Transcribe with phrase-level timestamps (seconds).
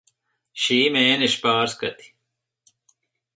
[0.61, 2.09] Šī mēneša pārskati.